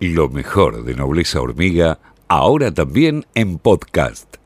[0.00, 1.98] Lo mejor de Nobleza Hormiga,
[2.28, 4.36] ahora también en podcast.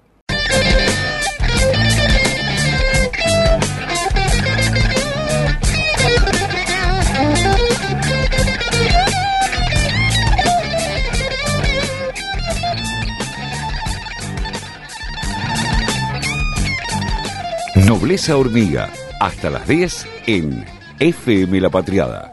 [17.87, 18.91] Nobleza Hormiga,
[19.21, 20.65] hasta las 10 en
[20.99, 22.32] FM La Patriada.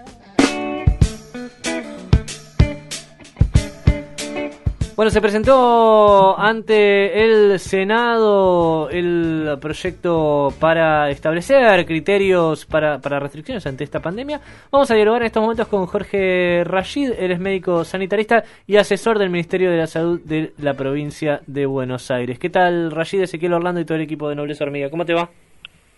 [5.00, 13.86] Bueno, se presentó ante el Senado el proyecto para establecer criterios para, para, restricciones ante
[13.86, 14.42] esta pandemia.
[14.70, 19.20] Vamos a dialogar en estos momentos con Jorge Rashid, él es médico sanitarista y asesor
[19.20, 22.38] del Ministerio de la Salud de la provincia de Buenos Aires.
[22.38, 24.90] ¿Qué tal, Rashid, Ezequiel Orlando y todo el equipo de Nobleza Hormiga?
[24.90, 25.30] ¿Cómo te va?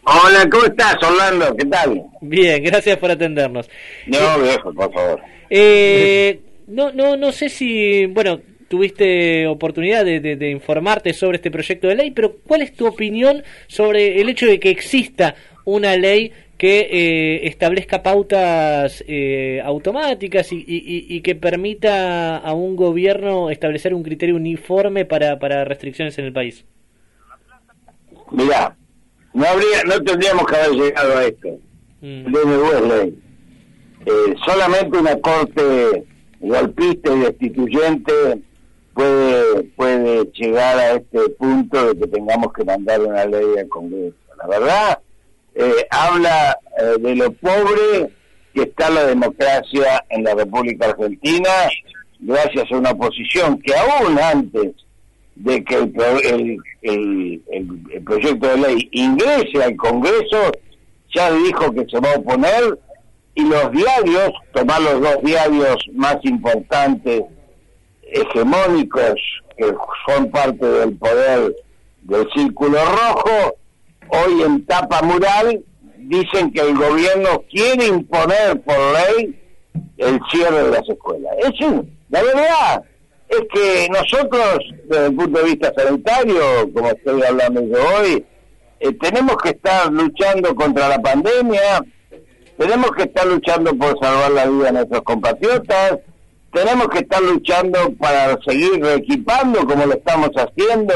[0.03, 1.55] Hola, ¿cómo estás, Orlando?
[1.55, 2.03] ¿Qué tal?
[2.21, 3.67] Bien, gracias por atendernos.
[4.05, 5.21] No, viejo, por favor.
[5.49, 8.39] Eh, no, no, no sé si, bueno,
[8.71, 14.21] tuviste oportunidad de, informarte sobre este proyecto de ley, pero ¿cuál es tu opinión sobre
[14.21, 21.19] el hecho de que exista una ley que eh, establezca pautas eh, automáticas y, y,
[21.19, 26.63] que permita a un gobierno establecer un criterio uniforme para, para restricciones en el país?
[28.31, 28.77] Mira,
[29.33, 31.49] no habría, no tendríamos que haber llegado a esto.
[31.99, 32.87] Mm.
[32.87, 33.19] ley.
[34.05, 36.05] Eh, solamente una corte
[36.39, 38.13] golpista y destituyente
[38.93, 44.15] puede puede llegar a este punto de que tengamos que mandar una ley al Congreso.
[44.37, 44.99] La verdad,
[45.55, 48.09] eh, habla eh, de lo pobre
[48.53, 51.49] que está la democracia en la República Argentina
[52.21, 54.73] gracias a una oposición que aún antes
[55.35, 60.51] de que el, el, el, proyecto de ley ingrese al Congreso,
[61.13, 62.79] ya dijo que se va a oponer
[63.33, 67.23] y los diarios, tomar los dos diarios más importantes,
[68.11, 69.15] hegemónicos,
[69.57, 69.73] que
[70.07, 71.55] son parte del poder
[72.03, 73.55] del Círculo Rojo,
[74.09, 75.63] hoy en tapa mural
[75.97, 79.39] dicen que el gobierno quiere imponer por ley
[79.97, 81.31] el cierre de las escuelas.
[81.39, 81.51] Es
[82.09, 82.83] la verdad,
[83.29, 88.25] es que nosotros, desde el punto de vista sanitario, como estoy hablando yo hoy,
[88.79, 91.81] eh, tenemos que estar luchando contra la pandemia,
[92.57, 95.99] tenemos que estar luchando por salvar la vida de nuestros compatriotas,
[96.51, 100.93] tenemos que estar luchando para seguir reequipando como lo estamos haciendo,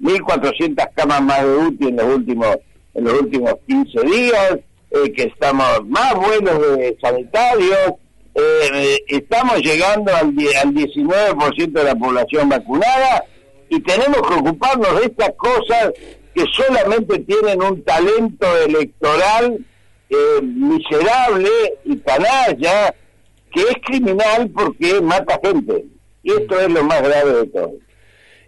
[0.00, 2.56] 1.400 camas más de UTI en los últimos
[2.94, 4.58] en los últimos 15 días,
[4.90, 7.92] eh, que estamos más buenos de sanitarios,
[8.34, 13.24] eh, estamos llegando al, al 19% de la población vacunada
[13.68, 15.92] y tenemos que ocuparnos de estas cosas
[16.34, 19.58] que solamente tienen un talento electoral
[20.08, 21.48] eh, miserable
[21.84, 22.94] y canalla,
[23.52, 25.84] que es criminal porque mata gente.
[26.22, 27.74] Y esto es lo más grave de todo.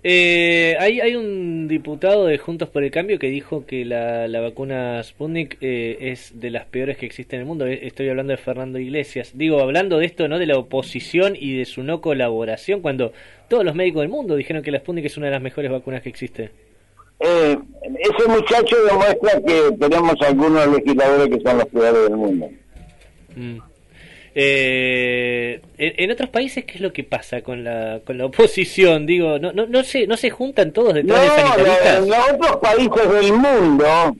[0.04, 4.40] Eh, hay, hay un diputado de Juntos por el Cambio que dijo que la, la
[4.40, 7.66] vacuna Sputnik eh, es de las peores que existen en el mundo.
[7.66, 9.32] Eh, estoy hablando de Fernando Iglesias.
[9.34, 10.38] Digo, hablando de esto, ¿no?
[10.38, 13.12] De la oposición y de su no colaboración, cuando
[13.48, 16.02] todos los médicos del mundo dijeron que la Sputnik es una de las mejores vacunas
[16.02, 16.50] que existe.
[17.20, 22.48] Eh, ese muchacho demuestra que tenemos algunos legisladores que son los peores del mundo.
[23.34, 23.58] Mm.
[24.40, 29.04] Eh, en, otros países, ¿qué es lo que pasa con la, con la oposición?
[29.04, 31.98] Digo, no, no, no, se, no se juntan todos detrás de sanitaristas.
[31.98, 34.16] En los otros países del mundo,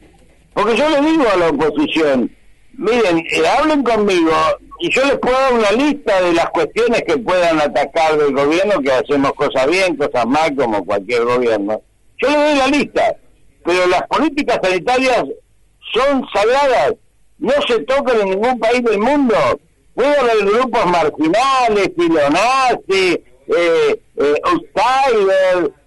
[0.55, 2.33] porque yo le digo a la oposición,
[2.73, 4.33] miren, eh, hablen conmigo
[4.81, 8.81] y yo les puedo dar una lista de las cuestiones que puedan atacar del gobierno,
[8.81, 11.81] que hacemos cosas bien, cosas mal, como cualquier gobierno.
[12.21, 13.15] Yo le doy la lista,
[13.65, 15.23] pero las políticas sanitarias
[15.95, 16.95] son sagradas,
[17.39, 19.37] no se tocan en ningún país del mundo
[19.99, 24.35] puede haber grupos marginales, filonazis, eh, eh,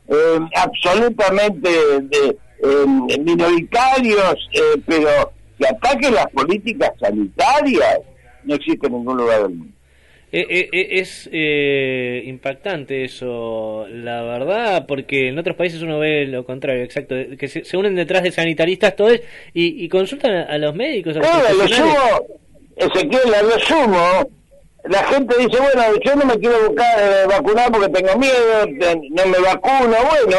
[0.10, 1.70] eh, absolutamente
[2.02, 8.00] de, eh, minoritarios, eh, pero que ataquen las políticas sanitarias
[8.44, 9.74] no existe en ningún lugar del mundo.
[10.34, 11.30] es
[12.26, 17.78] impactante eso, la verdad, porque en otros países uno ve lo contrario, exacto, que se,
[17.78, 19.22] unen detrás de sanitaristas todos
[19.54, 21.16] y, y consultan a, los médicos.
[21.16, 21.72] A los
[22.82, 24.30] Ezequiel, la resumo,
[24.86, 28.66] la gente dice, bueno, yo no me quiero eh, vacunar porque tengo miedo,
[29.12, 30.38] no me vacuno, bueno,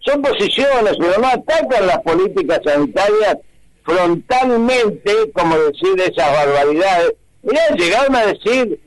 [0.00, 3.36] son posiciones, pero no atacan las políticas sanitarias
[3.84, 7.12] frontalmente, como decir esas barbaridades.
[7.42, 8.80] Mirá, llegaron a decir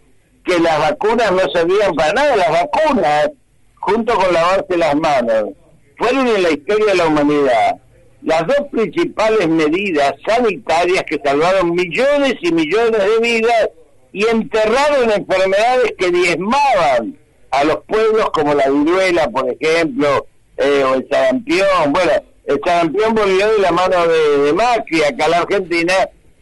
[0.43, 3.31] que las vacunas no servían para nada, las vacunas,
[3.79, 5.45] junto con lavarse las manos,
[5.97, 7.77] fueron en la historia de la humanidad
[8.21, 13.69] las dos principales medidas sanitarias que salvaron millones y millones de vidas
[14.11, 17.17] y enterraron enfermedades que diezmaban
[17.51, 20.27] a los pueblos como la viruela, por ejemplo,
[20.57, 21.91] eh, o el sarampión.
[21.91, 22.11] Bueno,
[22.45, 25.93] el sarampión volvió de la mano de, Macri acá en la Argentina,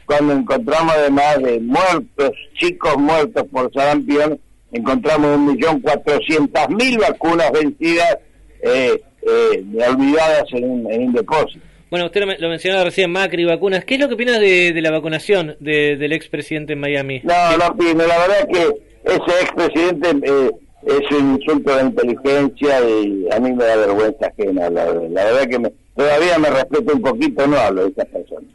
[0.05, 4.39] cuando encontramos además de muertos, chicos muertos por sarampión,
[4.71, 8.17] encontramos un millón cuatrocientas mil vacunas vencidas,
[8.61, 11.66] eh, eh, olvidadas en un, depósito.
[11.89, 13.85] Bueno, usted lo, mencionaba recién, Macri, vacunas.
[13.85, 17.21] ¿Qué es lo que opina de, la vacunación de, del expresidente en Miami?
[17.23, 20.51] No, no, la verdad es que ese expresidente eh,
[20.85, 24.69] es un insulto de inteligencia y a mí me da vergüenza ajena.
[24.69, 28.51] La, la verdad que todavía me respeto un poquito, no hablo de esas personas.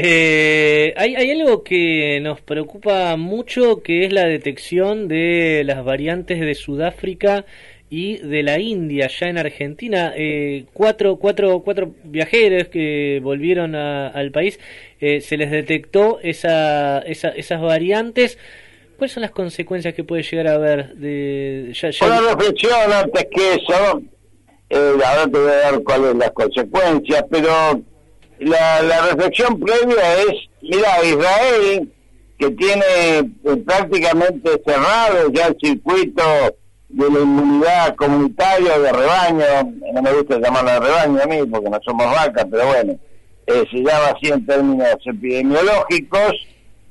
[0.00, 6.38] Eh, hay, hay algo que nos preocupa mucho, que es la detección de las variantes
[6.38, 7.44] de Sudáfrica
[7.90, 10.12] y de la India, ya en Argentina.
[10.16, 14.58] Eh, cuatro, cuatro, cuatro viajeros que volvieron al país,
[15.00, 18.38] eh, se les detectó esa, esa, esas variantes.
[18.96, 20.94] ¿Cuáles son las consecuencias que puede llegar a haber?
[20.94, 24.02] De, ya, Una reflexión antes que eso,
[24.70, 27.80] eh, ahora te voy a dar cuáles son las consecuencias, pero
[28.40, 31.88] la, la reflexión previa es, mira, Israel,
[32.38, 32.84] que tiene
[33.18, 36.22] eh, prácticamente cerrado ya el circuito
[36.88, 39.44] de la inmunidad comunitaria de rebaño,
[39.92, 42.98] no me gusta llamarla rebaño a mí porque no somos vacas, pero bueno,
[43.46, 46.32] eh, se llama así en términos epidemiológicos,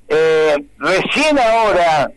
[0.10, 2.12] eh, recién ahora,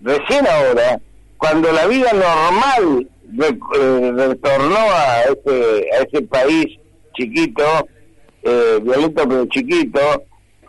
[0.00, 1.00] recién ahora,
[1.38, 3.08] cuando la vida normal
[3.40, 6.66] eh, retornó a ese, a ese país
[7.14, 7.62] chiquito,
[8.42, 10.00] eh, violento pero chiquito,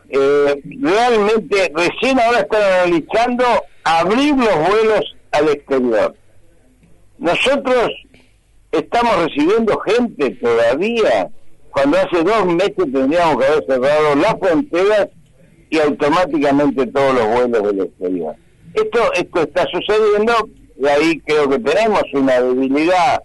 [0.10, 3.44] eh, realmente recién ahora están analizando
[3.84, 6.16] abrir los vuelos al exterior.
[7.24, 7.90] Nosotros
[8.70, 11.30] estamos recibiendo gente todavía,
[11.72, 15.08] cuando hace dos meses tendríamos que haber cerrado las fronteras
[15.70, 18.36] y automáticamente todos los vuelos del exterior.
[18.74, 20.34] Esto, esto está sucediendo
[20.78, 23.24] y ahí creo que tenemos una debilidad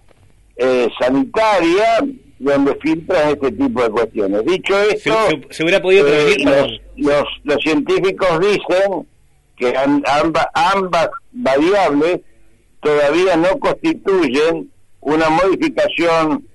[0.57, 1.99] eh, sanitaria
[2.39, 4.45] donde filtran este tipo de cuestiones.
[4.45, 5.13] Dicho esto,
[5.51, 6.79] se, hubiera podido eh, prevenir.
[6.99, 9.09] los, los, científicos dicen
[9.57, 12.21] que ambas, ambas variables
[12.81, 14.71] todavía no constituyen
[15.01, 16.47] una modificación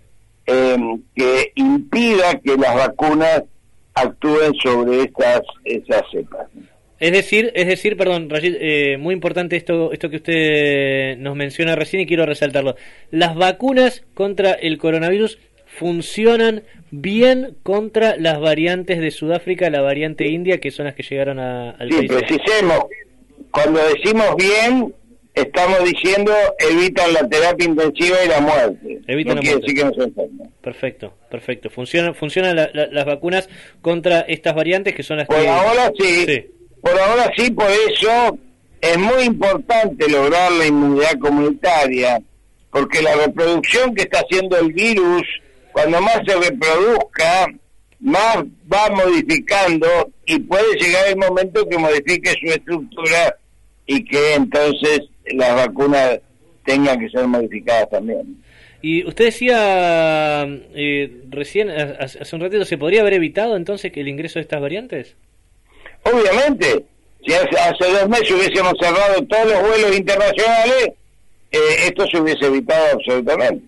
[0.46, 0.78] eh,
[1.16, 3.44] que impida que las vacunas
[3.94, 6.48] actúen sobre estas esas cepas.
[7.00, 12.02] Es decir, es decir, perdón, eh, muy importante esto, esto que usted nos menciona recién
[12.02, 12.76] y quiero resaltarlo.
[13.12, 20.60] Las vacunas contra el coronavirus funcionan bien contra las variantes de Sudáfrica, la variante india,
[20.60, 22.86] que son las que llegaron a, al sí, precisemos,
[23.52, 24.94] cuando decimos bien,
[25.34, 29.02] estamos diciendo evitan la terapia intensiva y la muerte.
[29.08, 30.52] Evitan no quiere decir que no se enferman.
[30.62, 31.70] Perfecto, perfecto.
[31.70, 33.50] Funcionan, funcionan las vacunas
[33.82, 36.26] contra estas variantes que son las por ahora sí,
[36.82, 38.38] por ahora sí, por eso
[38.82, 42.22] es muy importante lograr la inmunidad comunitaria,
[42.70, 45.24] porque la reproducción que está haciendo el virus
[45.72, 47.48] cuando más se reproduzca,
[48.00, 48.38] más
[48.72, 49.88] va modificando
[50.26, 53.36] y puede llegar el momento que modifique su estructura
[53.86, 56.20] y que entonces las vacunas
[56.66, 58.44] tengan que ser modificadas también.
[58.82, 64.10] Y usted decía eh, recién, hace un ratito, ¿se podría haber evitado entonces que el
[64.10, 65.16] ingreso de estas variantes?
[66.04, 66.84] Obviamente,
[67.26, 70.90] si hace, dos meses hubiésemos cerrado todos los vuelos internacionales,
[71.52, 73.64] eh, esto se hubiese evitado absolutamente.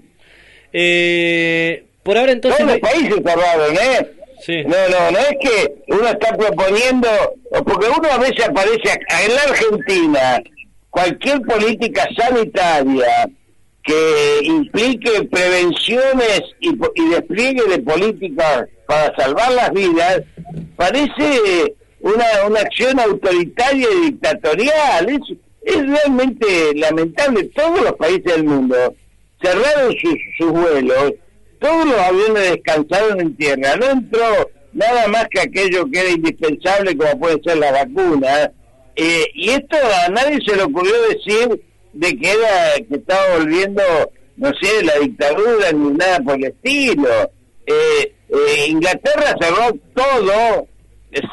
[0.73, 2.59] Eh, por ahora entonces...
[2.59, 4.11] Todos los países cerraron, ¿eh?
[4.41, 4.63] Sí.
[4.65, 7.07] No, no, no es que uno está proponiendo,
[7.65, 10.43] porque uno a veces aparece en la Argentina,
[10.95, 13.29] cualquier política sanitaria
[13.83, 16.71] que implique prevenciones y,
[17.09, 20.21] despliegue de políticas para salvar las vidas,
[20.77, 25.09] parece una, una acción autoritaria y dictatorial.
[25.09, 27.43] Es, es realmente lamentable.
[27.53, 28.95] Todos los países del mundo
[29.41, 31.13] cerraron sus, sus vuelos
[31.59, 36.95] todos los aviones descansaron en tierra, no entró nada más que aquello que era indispensable
[36.95, 38.51] como puede ser la vacuna,
[38.95, 41.61] eh, y esto a nadie se le ocurrió decir
[41.93, 43.81] de que era que estaba volviendo,
[44.37, 47.31] no sé, la dictadura ni nada por el estilo.
[47.65, 50.67] Eh, eh, Inglaterra cerró todo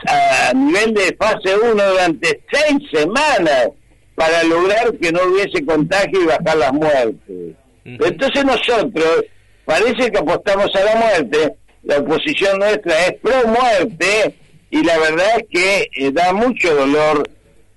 [0.07, 3.69] a nivel de fase 1 durante seis semanas
[4.15, 7.57] para lograr que no hubiese contagio y bajar las muertes.
[7.85, 9.25] Entonces nosotros
[9.65, 14.37] parece que apostamos a la muerte, la oposición nuestra es pro muerte
[14.71, 17.29] y la verdad es que eh, da mucho dolor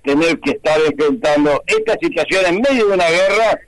[0.06, 3.60] tener que estar enfrentando esta situación en medio de una guerra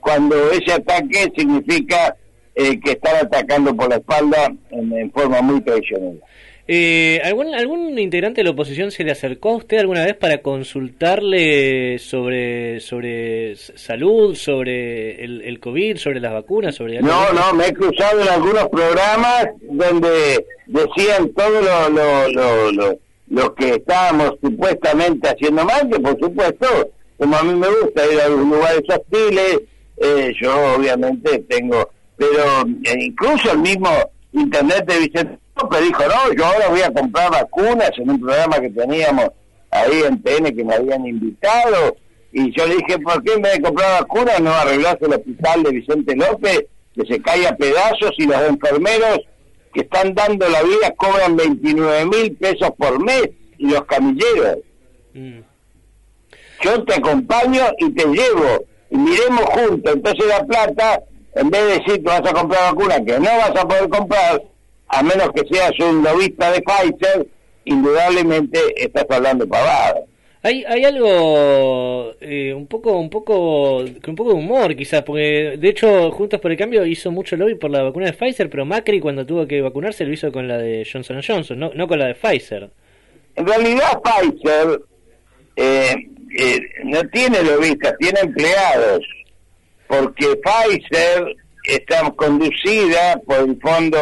[0.00, 2.14] cuando ese ataque significa
[2.54, 6.24] eh, que están atacando por la espalda en, forma muy traicionera.
[6.68, 10.42] Eh, ¿algún, ¿Algún integrante de la oposición se le acercó a usted alguna vez para
[10.42, 16.74] consultarle sobre sobre salud, sobre el, el COVID, sobre las vacunas?
[16.74, 22.72] sobre No, no, me he cruzado en algunos programas donde decían todo lo, lo, lo,
[22.72, 26.66] lo, lo que estábamos supuestamente haciendo mal, que por supuesto,
[27.18, 29.60] como a mí me gusta ir a los lugares hostiles,
[29.96, 33.88] eh, yo obviamente tengo, pero eh, incluso el mismo
[34.32, 38.60] Internet de Vicente López dijo, no, yo ahora voy a comprar vacunas en un programa
[38.60, 39.30] que teníamos
[39.70, 41.96] ahí en TN que me habían invitado,
[42.32, 45.62] y yo le dije, ¿por qué en vez de comprar vacunas no arreglas el hospital
[45.62, 49.20] de Vicente López, que se cae a pedazos y los enfermeros
[49.76, 53.28] que están dando la vida cobran 29 mil pesos por mes
[53.58, 54.58] y los camilleros?
[55.12, 55.40] Mm.
[56.62, 59.94] Yo te acompaño y te llevo y miremos juntos.
[59.94, 61.02] Entonces la plata,
[61.34, 64.42] en vez de decir que vas a comprar vacuna que no vas a poder comprar,
[64.88, 67.26] a menos que seas un lobista de Pfizer,
[67.66, 70.00] indudablemente estás hablando pavada.
[70.46, 75.68] Hay, hay algo eh, un poco un poco un poco de humor quizás porque de
[75.68, 79.00] hecho Juntos por el Cambio hizo mucho lobby por la vacuna de Pfizer pero Macri
[79.00, 82.06] cuando tuvo que vacunarse lo hizo con la de Johnson Johnson no, no con la
[82.06, 82.70] de Pfizer.
[83.34, 84.82] En realidad Pfizer
[85.56, 85.94] eh,
[86.38, 89.04] eh, no tiene lobistas, tiene empleados,
[89.88, 91.34] porque Pfizer
[91.64, 93.98] está conducida por el fondo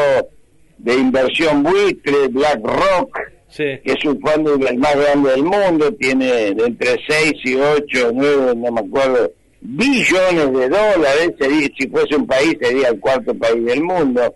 [0.77, 3.19] de inversión buitre, BlackRock,
[3.57, 8.55] que es un fondo el más grande del mundo, tiene entre 6 y 8, 9,
[8.57, 9.31] no me acuerdo,
[9.61, 11.35] billones de dólares,
[11.79, 14.35] si fuese un país sería el cuarto país del mundo.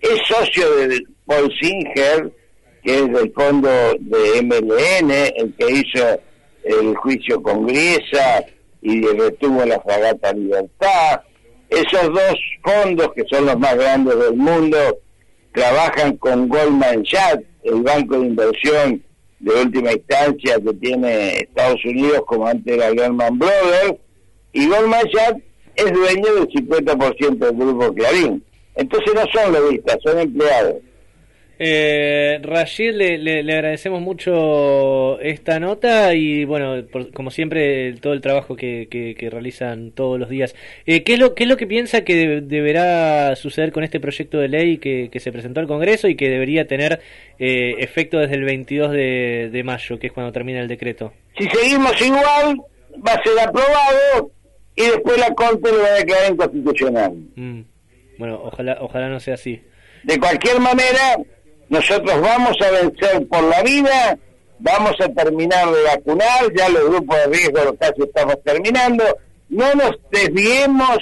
[0.00, 2.30] Es socio de Paul Singer,
[2.82, 3.68] que es del fondo
[4.00, 6.20] de MLN, el que hizo
[6.64, 8.44] el juicio con Griesa
[8.82, 11.20] y retuvo la fragata Libertad.
[11.68, 14.98] Esos dos fondos, que son los más grandes del mundo,
[15.56, 19.02] trabajan con Goldman Sachs, el banco de inversión
[19.40, 23.94] de última instancia que tiene Estados Unidos, como antes era Goldman Brothers,
[24.52, 25.40] y Goldman Sachs
[25.76, 28.44] es dueño del 50% del grupo Clarín.
[28.74, 30.74] Entonces no son lobistas, son empleados.
[31.58, 36.84] Eh, Rashid, le, le, agradecemos mucho esta nota y, bueno,
[37.14, 40.54] como siempre, todo el trabajo que, que, realizan todos los días.
[40.84, 44.38] Eh, ¿qué, es lo, ¿Qué es lo que piensa que deberá suceder con este proyecto
[44.38, 47.00] de ley que, que se presentó al Congreso y que debería tener
[47.38, 51.12] eh, efecto desde el 22 de, de mayo, que es cuando termina el decreto?
[51.38, 52.58] Si seguimos igual,
[53.06, 54.30] va a ser aprobado
[54.74, 57.12] y después la Corte lo va a declarar inconstitucional.
[57.34, 57.60] Mm.
[58.18, 59.62] Bueno, ojalá, ojalá no sea así.
[60.04, 61.16] De cualquier manera,
[61.68, 64.18] nosotros vamos a vencer por la vida,
[64.58, 69.04] vamos a terminar de vacunar, ya los grupos de riesgo los casi estamos terminando,
[69.48, 70.98] no nos desviemos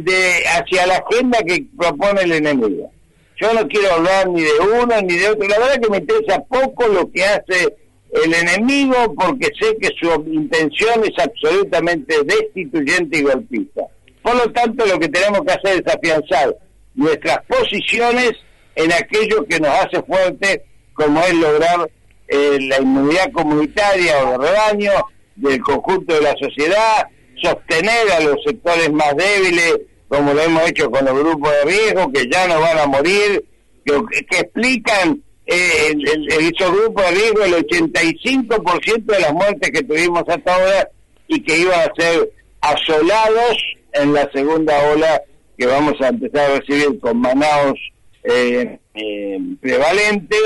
[0.00, 2.90] de hacia la agenda que propone el enemigo.
[3.36, 6.42] Yo no quiero hablar ni de uno ni de otro, la verdad que me interesa
[6.44, 7.76] poco lo que hace
[8.22, 13.82] el enemigo porque sé que su intención es absolutamente destituyente y golpista.
[14.22, 16.56] Por lo tanto, lo que tenemos que hacer es afianzar
[16.94, 18.32] nuestras posiciones
[18.76, 20.64] en aquello que nos hace fuerte,
[20.94, 21.90] como es lograr
[22.28, 24.92] eh, la inmunidad comunitaria o de rebaño
[25.36, 27.06] del conjunto de la sociedad,
[27.42, 32.12] sostener a los sectores más débiles, como lo hemos hecho con los grupos de riesgo,
[32.12, 33.44] que ya no van a morir,
[33.84, 33.94] que,
[34.38, 40.54] explican eh, el, esos grupos de riesgo el 85% de las muertes que tuvimos hasta
[40.54, 40.88] ahora
[41.28, 43.56] y que iban a ser asolados
[43.92, 45.20] en la segunda ola
[45.58, 47.78] que vamos a empezar a recibir con Manaus
[48.24, 50.36] eh, eh, prevalente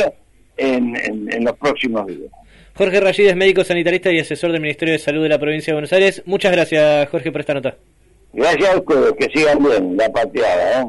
[0.56, 2.30] en, en, los próximos días.
[2.74, 5.74] Jorge Rashid es médico sanitarista y asesor del Ministerio de Salud de la Provincia de
[5.74, 6.22] Buenos Aires.
[6.26, 7.76] Muchas gracias, Jorge, por esta nota.
[8.32, 10.82] Gracias a ustedes, que sigan bien la pateada.
[10.82, 10.86] ¿eh?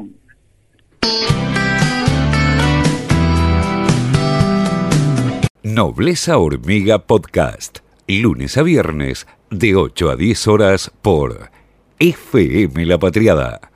[5.62, 7.78] Nobleza Hormiga Podcast,
[8.08, 11.50] lunes a viernes, de 8 a 10 horas por
[11.98, 13.69] FM La Patriada